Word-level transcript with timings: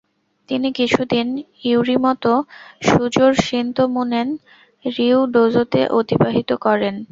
তিনি 0.49 0.69
কিছু 0.77 1.01
দিন 1.11 1.27
ইউরিমতো 1.65 2.33
শুযোর 2.87 3.31
শিন্তো 3.45 3.83
মুনেন 3.93 4.27
রিউ 4.85 5.19
ডোজোতে 5.33 5.81
অতিবাহিত 5.97 6.49
করেন। 6.65 6.95